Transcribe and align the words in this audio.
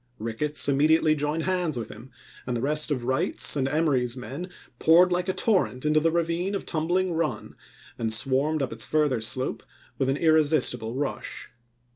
Kicketts 0.19 0.67
immediately 0.67 1.13
joined 1.13 1.43
hands 1.43 1.77
with 1.77 1.89
him, 1.89 2.09
and 2.47 2.57
the 2.57 2.61
rest 2.61 2.89
of 2.89 3.03
Wright's 3.03 3.55
and 3.55 3.67
Emory's 3.67 4.17
men 4.17 4.49
poured 4.79 5.11
like 5.11 5.29
a 5.29 5.31
torrent 5.33 5.85
into 5.85 5.99
the 5.99 6.09
ravine 6.09 6.55
of 6.55 6.65
Tumbling 6.65 7.15
Bun, 7.15 7.53
and 7.99 8.11
swarmed 8.11 8.63
up 8.63 8.73
its 8.73 8.83
further 8.83 9.21
slope 9.21 9.61
with 9.99 10.09
an 10.09 10.17
irresistible 10.17 10.95
rush. 10.95 11.51